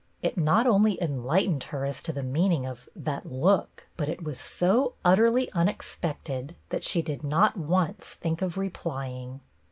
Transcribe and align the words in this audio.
It 0.23 0.35
not 0.35 0.65
only 0.65 0.99
enlightened 0.99 1.61
her 1.65 1.85
as 1.85 2.01
to 2.01 2.11
the 2.11 2.23
meaning 2.23 2.65
of" 2.65 2.89
that 3.09 3.23
look," 3.23 3.85
but 3.97 4.09
it 4.09 4.23
was 4.23 4.39
so 4.39 4.93
utterly 5.05 5.47
un 5.51 5.67
expected 5.67 6.55
that 6.69 6.83
she 6.83 7.03
did 7.03 7.23
not 7.23 7.55
once 7.55 8.15
think 8.15 8.41
of 8.41 8.57
replying. 8.57 9.41